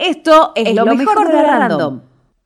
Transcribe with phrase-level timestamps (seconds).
[0.00, 2.00] Esto es, lo, mejor, de la Random,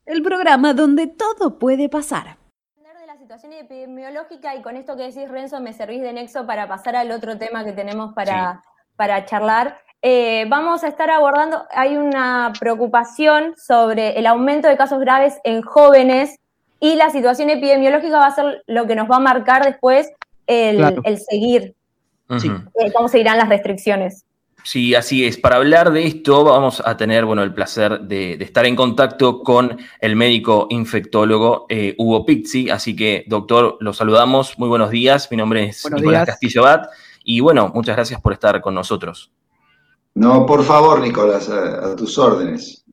[0.05, 2.35] el programa donde todo puede pasar.
[2.75, 6.67] de la situación epidemiológica y con esto que decís, Renzo, me servís de nexo para
[6.67, 8.61] pasar al otro tema que tenemos para,
[8.97, 9.77] para charlar.
[10.01, 15.61] Eh, vamos a estar abordando, hay una preocupación sobre el aumento de casos graves en
[15.61, 16.37] jóvenes
[16.81, 20.11] y la situación epidemiológica va a ser lo que nos va a marcar después
[20.45, 21.73] el, seguir,
[22.29, 24.25] eh, cómo seguirán las restricciones.
[24.65, 25.37] Sí, así es.
[25.37, 29.77] Para hablar de esto vamos a tener bueno, el placer de, estar en contacto con
[30.01, 32.71] el médico infectólogo eh, Hugo Pizzi.
[32.71, 34.57] Así que, doctor, lo saludamos.
[34.57, 35.29] Muy buenos días.
[35.29, 36.87] Mi nombre es Nicolás Castillo Bat.
[37.23, 39.31] Y bueno, muchas gracias por estar con nosotros.
[40.15, 42.84] No, por favor, Nicolás, a tus órdenes.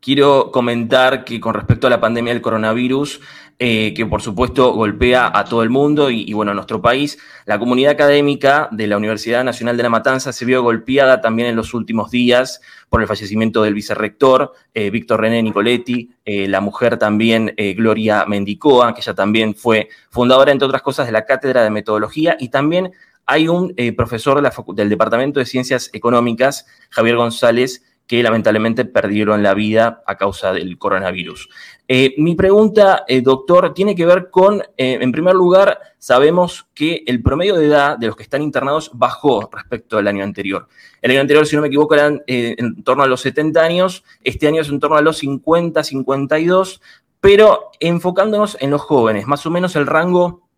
[0.00, 3.20] Quiero comentar que con respecto a la pandemia del coronavirus,
[3.62, 7.58] eh, que por supuesto golpea a todo el mundo y, bueno, a nuestro país, la
[7.58, 11.74] comunidad académica de la Universidad Nacional de La Matanza se vio golpeada también en los
[11.74, 17.54] últimos días por el fallecimiento del vicerrector eh, Víctor René Nicoletti, eh, la mujer también
[17.76, 22.38] Gloria Mendicoa, que ella también fue fundadora, entre otras cosas, de la Cátedra de Metodología.
[22.40, 22.92] Y también
[23.26, 24.40] hay un profesor
[24.74, 30.78] del Departamento de Ciencias Económicas, Javier González, que lamentablemente perdieron la vida a causa del
[30.78, 31.48] coronavirus.
[31.86, 37.04] Eh, mi pregunta, eh, doctor, tiene que ver con, eh, en primer lugar, sabemos que
[37.06, 40.66] el promedio de edad de los que están internados bajó respecto al año anterior.
[41.00, 44.48] El año anterior, si no me equivoco, eran en torno a los 70 años, este
[44.48, 46.82] año es en torno a los 50, 52,
[47.20, 50.48] pero enfocándonos en los jóvenes, más o menos el rango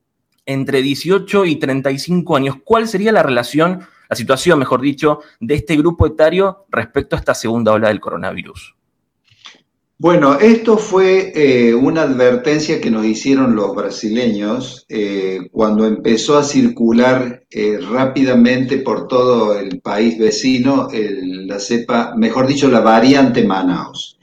[0.46, 5.74] entre 18 y 35 años, ¿cuál sería la relación la situación, mejor dicho, de este
[5.74, 8.74] grupo etario respecto a esta segunda ola del coronavirus?
[9.96, 16.44] Bueno, esto fue eh, una advertencia que nos hicieron los brasileños eh, cuando empezó a
[16.44, 24.18] circular eh, rápidamente por todo el país vecino la cepa, mejor dicho, la variante Manaus.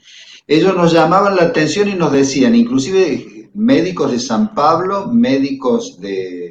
[0.46, 6.49] Ellos nos llamaban la atención y nos decían, inclusive médicos de San Pablo, médicos de,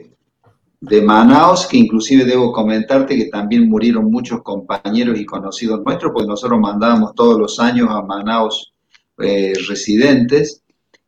[0.81, 6.25] de Manaos, que inclusive debo comentarte que también murieron muchos compañeros y conocidos nuestros, pues
[6.25, 8.73] nosotros mandábamos todos los años a Manaos
[9.17, 10.63] eh, residentes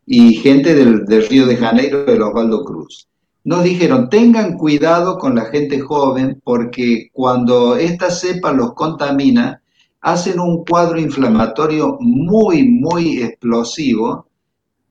[0.05, 3.07] y gente del, Río de Janeiro, de Osvaldo Cruz.
[3.43, 9.61] Nos dijeron, tengan cuidado con la gente joven porque cuando esta cepa los contamina,
[10.01, 14.27] hacen un cuadro inflamatorio muy, muy explosivo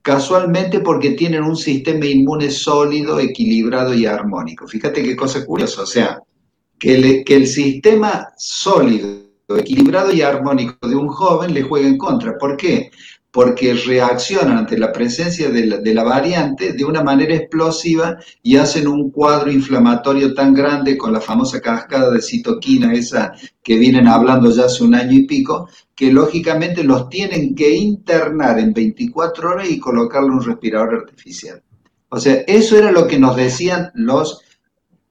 [0.03, 4.67] casualmente porque tienen un sistema inmune sólido, equilibrado y armónico.
[4.67, 6.21] Fíjate qué cosa curiosa, o sea,
[6.79, 9.21] que, el sistema sólido,
[9.57, 12.39] equilibrado y armónico de un joven le juega en contra.
[12.39, 12.91] ¿Por qué?
[13.33, 19.11] Porque reaccionan ante la presencia de la, variante de una manera explosiva y hacen un
[19.11, 23.33] cuadro inflamatorio tan grande con la famosa cascada de citoquina, esa
[23.63, 28.59] que vienen hablando ya hace un año y pico, que lógicamente los tienen que internar
[28.59, 31.63] en 24 horas y colocarle un respirador artificial.
[32.09, 34.43] O sea, eso era lo que nos decían los,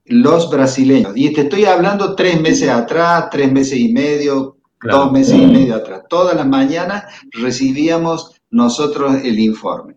[0.03, 1.13] los brasileños.
[1.15, 5.75] Y te estoy hablando tres meses atrás, tres meses y medio, dos meses y medio
[5.75, 6.03] atrás.
[6.09, 9.95] Todas las mañanas recibíamos nosotros el informe.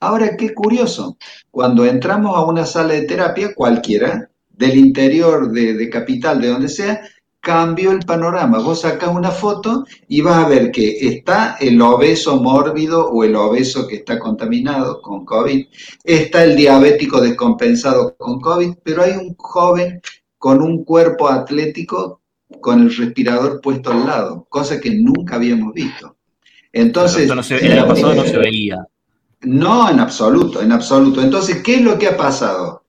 [0.00, 1.16] Ahora, qué curioso,
[1.50, 7.00] cuando entramos a una sala de terapia, cualquiera, del interior de, capital, de donde sea,
[7.40, 8.58] cambió el panorama.
[8.58, 13.36] Vos sacás una foto y vas a ver que está el obeso mórbido o el
[13.36, 15.66] obeso que está contaminado con COVID,
[16.04, 20.00] está el diabético descompensado con COVID, pero hay un joven
[20.38, 22.20] con un cuerpo atlético
[22.60, 26.16] con el respirador puesto al lado, cosa que nunca habíamos visto.
[26.72, 28.86] Entonces, no en el pasado no se veía.
[29.42, 31.22] No, en absoluto, en absoluto.
[31.22, 32.84] Entonces, ¿qué es lo que ha pasado?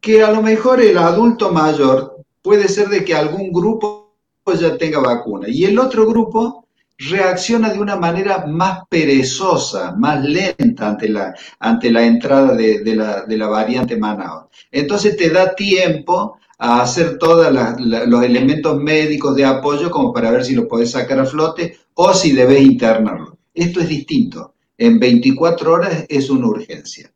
[0.00, 4.16] Que a lo mejor el adulto mayor puede ser de que algún grupo
[4.58, 6.66] ya tenga vacuna y el otro grupo
[6.98, 13.22] reacciona de una manera más perezosa, más lenta ante la, ante la entrada de, la,
[13.22, 14.46] de la variante Manaus.
[14.70, 20.44] Entonces te da tiempo a hacer todos los elementos médicos de apoyo como para ver
[20.44, 23.36] si lo podés sacar a flote o si debes internarlo.
[23.52, 24.54] Esto es distinto.
[24.78, 27.10] En 24 horas es una urgencia.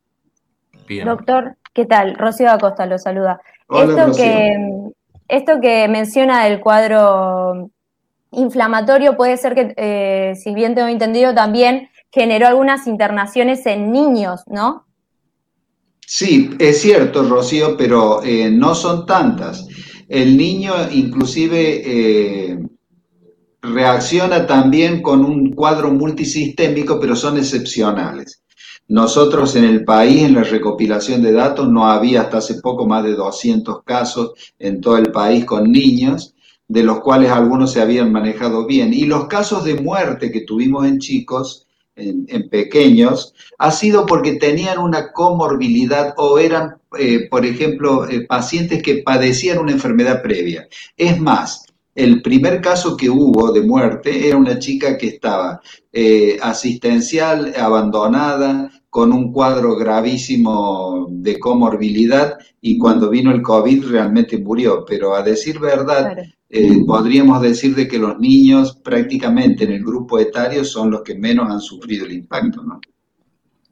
[1.05, 2.15] Doctor, ¿qué tal?
[2.15, 3.39] Rocío Acosta lo saluda.
[3.69, 4.53] esto, que,
[5.29, 7.71] esto que menciona del cuadro
[8.31, 14.43] inflamatorio puede ser que, eh, si bien tengo entendido, también generó algunas internaciones en niños,
[14.47, 14.86] ¿no?
[16.09, 19.67] Sí, es cierto, Rocío, pero eh, no son tantas.
[20.07, 22.59] El niño inclusive eh,
[23.61, 28.41] reacciona también con un cuadro multisistémico, pero son excepcionales.
[28.87, 33.03] Nosotros en el país, en la recopilación de datos, no había hasta hace poco más
[33.03, 36.35] de 200 casos en todo el país con niños,
[36.69, 38.93] de los cuales algunos se habían manejado bien.
[38.93, 41.66] Y los casos de muerte que tuvimos en chicos,
[41.97, 48.81] en, pequeños, ha sido porque tenían una comorbilidad o eran, eh, por ejemplo, eh, pacientes
[48.81, 50.67] que padecían una enfermedad previa.
[50.95, 51.65] Es más,
[51.95, 55.59] el primer caso que hubo de muerte era una chica que estaba
[55.91, 64.37] eh, asistencial, abandonada, con un cuadro gravísimo de comorbilidad y cuando vino el COVID realmente
[64.37, 64.85] murió.
[64.85, 66.17] Pero a decir verdad,
[66.49, 71.15] eh, podríamos decir de que los niños prácticamente en el grupo etario son los que
[71.15, 72.79] menos han sufrido el impacto, ¿no?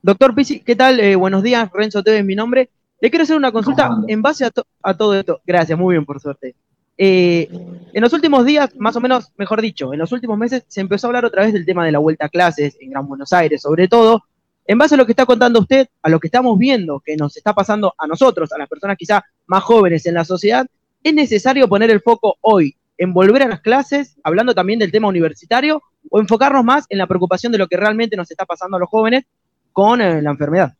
[0.01, 1.00] Doctor Pizzi, ¿qué tal?
[1.00, 2.69] Eh, buenos días, Renzo Teve es mi nombre.
[3.01, 4.51] Le quiero hacer una consulta en base a,
[4.83, 5.42] a todo esto.
[5.45, 6.56] Gracias, muy bien, por suerte.
[6.98, 7.50] Eh,
[7.94, 11.07] en los últimos días, más o menos, mejor dicho, en los últimos meses se empezó
[11.07, 13.62] a hablar otra vez del tema de la vuelta a clases en Gran Buenos Aires,
[13.62, 14.24] sobre todo
[14.66, 17.36] en base a lo que está contando usted, a lo que estamos viendo que nos
[17.36, 20.66] está pasando a nosotros, a las personas quizá más jóvenes en la sociedad,
[21.06, 25.07] es necesario poner el foco hoy en volver a las clases, hablando también del tema
[25.07, 28.80] universitario, o enfocarnos más en la preocupación de lo que realmente nos está pasando a
[28.80, 29.25] los jóvenes
[29.72, 30.74] con eh, la enfermedad.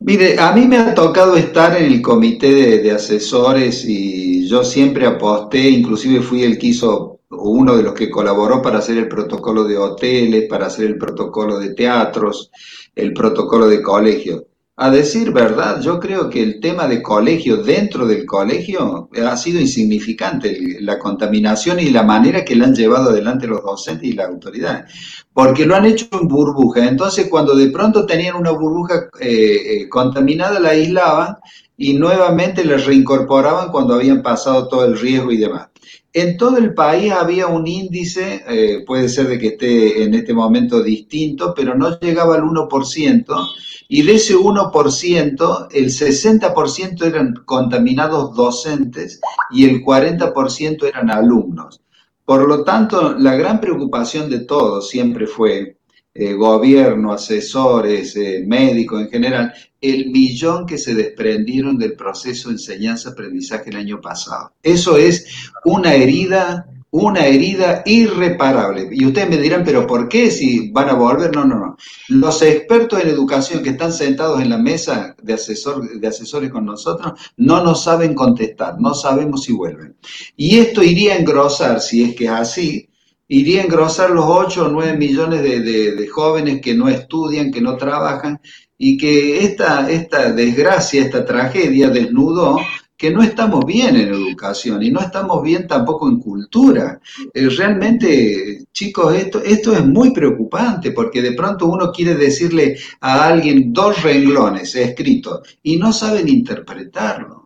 [0.00, 5.06] Mire, a mí me ha tocado estar en el comité de, asesores y yo siempre
[5.06, 9.62] aposté, inclusive fui el que hizo, uno de los que colaboró para hacer el protocolo
[9.62, 12.50] de hoteles, para hacer el protocolo de teatros,
[12.96, 14.42] el protocolo de colegios.
[14.76, 19.60] A decir verdad, yo creo que el tema de colegio dentro del colegio ha sido
[19.60, 24.24] insignificante, la contaminación y la manera que le han llevado adelante los docentes y la
[24.24, 24.84] autoridad,
[25.32, 26.88] porque lo han hecho en burbuja.
[26.88, 31.36] Entonces, cuando de pronto tenían una burbuja eh, eh, contaminada, la aislaban
[31.76, 35.68] y nuevamente la reincorporaban cuando habían pasado todo el riesgo y demás.
[36.12, 40.32] En todo el país había un índice, eh, puede ser de que esté en este
[40.32, 43.48] momento distinto, pero no llegaba al 1%
[43.88, 49.20] y de ese 1%, el 60% eran contaminados docentes
[49.50, 51.80] y el 40% eran alumnos.
[52.24, 55.76] Por lo tanto, la gran preocupación de todos siempre fue
[56.14, 62.54] eh, gobierno, asesores, eh, médicos en general, el millón que se desprendieron del proceso de
[62.54, 64.52] enseñanza-aprendizaje el año pasado.
[64.62, 65.26] Eso es
[65.64, 68.88] una herida una herida irreparable.
[68.92, 71.34] Y ustedes me dirán, pero ¿por qué si van a volver?
[71.34, 71.76] No, no, no.
[72.06, 76.64] Los expertos en educación que están sentados en la mesa de, asesor, de asesores con
[76.64, 79.96] nosotros no nos saben contestar, no sabemos si vuelven.
[80.36, 82.88] Y esto iría a engrosar, si es que es así,
[83.34, 87.76] iría a engrosar los 8 o 9 millones de, jóvenes que no estudian, que no
[87.76, 88.40] trabajan,
[88.78, 92.58] y que esta, esta desgracia, esta tragedia desnudó
[92.96, 97.00] que no estamos bien en educación y no estamos bien tampoco en cultura.
[97.32, 103.26] Eh, realmente, chicos, esto, esto es muy preocupante porque de pronto uno quiere decirle a
[103.26, 107.44] alguien dos renglones escritos y no saben interpretarlo.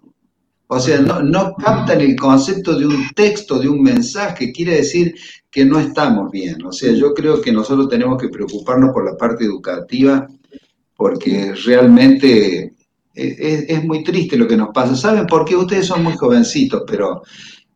[0.70, 5.14] O sea, no, no captan el concepto de un texto, de un mensaje, quiere decir
[5.50, 6.64] que no estamos bien.
[6.64, 10.28] O sea, yo creo que nosotros tenemos que preocuparnos por la parte educativa
[10.96, 12.74] porque realmente
[13.14, 14.96] es, muy triste lo que nos pasa.
[14.96, 15.56] ¿Saben por qué?
[15.56, 17.22] Ustedes son muy jovencitos, pero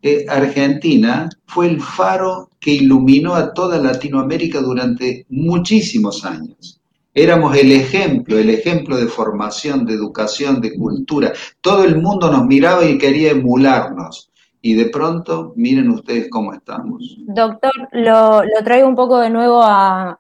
[0.03, 6.81] eh, Argentina fue el faro que iluminó a toda Latinoamérica durante muchísimos años.
[7.15, 11.33] Éramos el ejemplo, el ejemplo de formación, de educación, de cultura.
[11.61, 14.32] Todo el mundo nos miraba y quería emularnos.
[14.63, 17.17] Y de pronto, miren ustedes cómo estamos.
[17.27, 20.17] Doctor, lo, traigo un poco de nuevo a,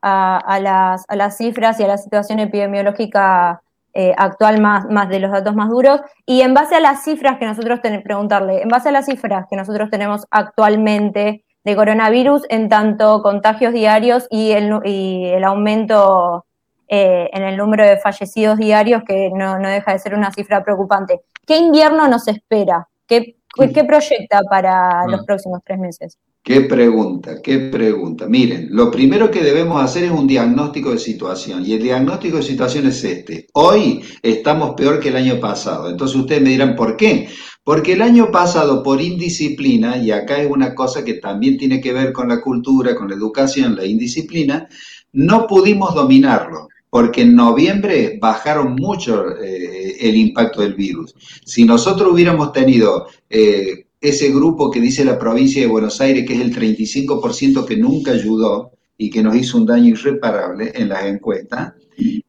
[0.60, 3.62] las, a las cifras y a la situación epidemiológica
[3.94, 6.00] eh, actual más, más de los datos más duros.
[6.26, 9.46] Y en base a las cifras que nosotros tenemos, preguntarle, en base a las cifras
[9.48, 16.44] que nosotros tenemos actualmente de coronavirus, en tanto contagios diarios y el, el aumento
[16.88, 20.64] eh, en el número de fallecidos diarios, que no, no, deja de ser una cifra
[20.64, 21.20] preocupante.
[21.46, 22.88] ¿Qué invierno nos espera?
[23.06, 23.36] ¿Qué,
[23.72, 25.24] qué proyecta para los mm.
[25.24, 26.18] próximos tres meses?
[26.42, 28.26] Qué pregunta, qué pregunta.
[28.26, 32.42] Miren, lo primero que debemos hacer es un diagnóstico de situación y el diagnóstico de
[32.42, 33.46] situación es este.
[33.52, 35.88] Hoy estamos peor que el año pasado.
[35.88, 37.28] Entonces ustedes me dirán, ¿por qué?
[37.62, 41.92] Porque el año pasado, por indisciplina, y acá es una cosa que también tiene que
[41.92, 44.68] ver con la cultura, con la educación, la indisciplina,
[45.12, 51.14] no pudimos dominarlo porque en noviembre bajaron mucho eh, el impacto del virus.
[51.42, 56.34] Si nosotros hubiéramos tenido eh, ese grupo que dice la provincia de Buenos Aires, que
[56.34, 61.06] es el 35% que nunca ayudó y que nos hizo un daño irreparable en las
[61.06, 61.72] encuestas,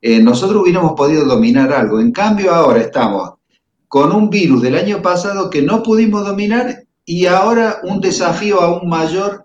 [0.02, 2.00] eh, nosotros hubiéramos podido dominar algo.
[2.00, 3.34] En cambio, ahora estamos
[3.90, 8.88] con un virus del año pasado que no pudimos dominar y ahora un desafío aún
[8.88, 9.44] mayor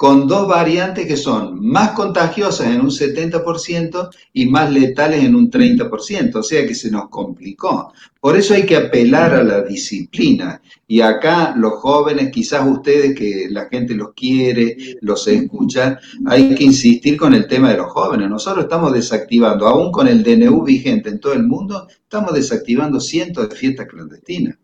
[0.00, 5.50] con dos variantes que son más contagiosas en un 70% y más letales en un
[5.50, 7.92] 30%, o sea que se nos complicó.
[8.18, 10.62] Por eso hay que apelar a la disciplina.
[10.86, 16.64] Y acá los jóvenes, quizás ustedes que la gente los quiere, los escucha, hay que
[16.64, 18.30] insistir con el tema de los jóvenes.
[18.30, 23.50] Nosotros estamos desactivando, aún con el DNU vigente en todo el mundo, estamos desactivando cientos
[23.50, 24.56] de fiestas clandestinas.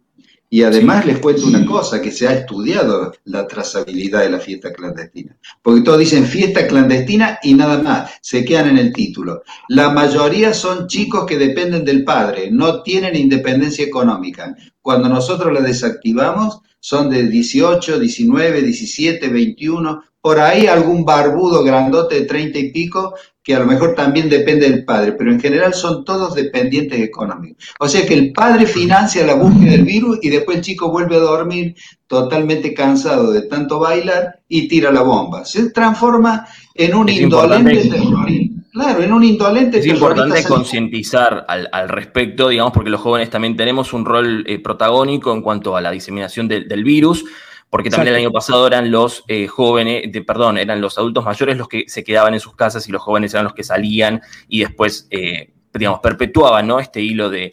[0.49, 4.73] Y además les cuento una cosa, que se ha estudiado la trazabilidad de la fiesta
[4.73, 5.37] clandestina.
[5.61, 9.43] Porque todos dicen fiesta clandestina y nada más, se quedan en el título.
[9.69, 14.55] La mayoría son chicos que dependen del padre, no tienen independencia económica.
[14.81, 22.21] Cuando nosotros la desactivamos, son de 18, 19, 17, 21, por ahí algún barbudo grandote
[22.21, 23.15] de 30 y pico
[23.47, 27.65] que a lo mejor también depende del padre, pero en general son todos dependientes económicos.
[27.79, 31.15] O sea que el padre financia la búsqueda del virus y después el chico vuelve
[31.15, 31.76] a dormir
[32.09, 35.45] totalmente cansado de tanto bailar y tira la bomba.
[35.45, 38.55] Se transforma en un indolente terrorista.
[38.73, 43.57] Claro, en un indolente Es importante concientizar al, al, respecto, digamos, porque los jóvenes también
[43.57, 47.25] tenemos un rol eh, protagónico en cuanto a la diseminación del virus
[47.71, 51.57] porque también el año pasado eran los eh, jóvenes, de, perdón, eran los adultos mayores
[51.57, 54.61] los que se quedaban en sus casas y los jóvenes eran los que salían y
[54.61, 56.79] después, eh, digamos, perpetuaban ¿no?
[56.79, 57.53] este hilo de,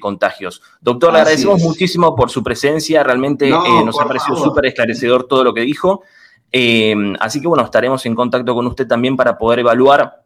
[0.00, 0.62] contagios.
[0.80, 5.42] Doctor, le agradecemos muchísimo por su presencia, realmente eh, nos ha parecido súper esclarecedor todo
[5.42, 6.02] lo que dijo.
[7.18, 10.22] así que bueno, estaremos en contacto con usted también para poder evaluar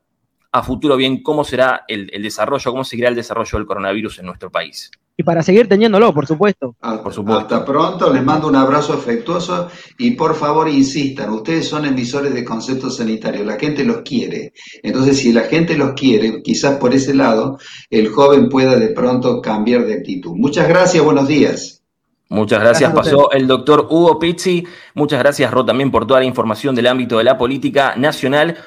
[0.50, 4.26] a futuro bien cómo será el, el desarrollo, cómo seguirá el desarrollo del coronavirus en
[4.26, 6.76] nuestro país y para seguir teniéndolo, por supuesto.
[6.80, 7.40] Hasta, por supuesto.
[7.40, 12.44] Hasta pronto, les mando un abrazo afectuoso y por favor insistan, ustedes son emisores de
[12.44, 14.52] conceptos sanitarios, la gente los quiere.
[14.80, 17.58] Entonces, si la gente los quiere, quizás por ese lado,
[17.90, 20.36] el joven pueda de pronto cambiar de actitud.
[20.36, 21.82] Muchas gracias, buenos días.
[22.30, 22.92] Muchas gracias.
[22.92, 24.64] Pasó el doctor Hugo Pizzi.
[24.94, 28.58] Muchas gracias, Ro, también por toda la información del ámbito de la política nacional.